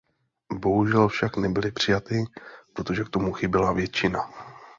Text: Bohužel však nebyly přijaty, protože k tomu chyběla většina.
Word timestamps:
Bohužel 0.59 1.07
však 1.07 1.37
nebyly 1.37 1.71
přijaty, 1.71 2.25
protože 2.73 3.03
k 3.03 3.09
tomu 3.09 3.31
chyběla 3.33 3.73
většina. 3.73 4.29